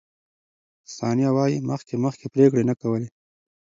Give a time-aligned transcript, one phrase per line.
[0.95, 3.07] ثانیه وايي، مخکې مخکې پرېکړې نه کولې.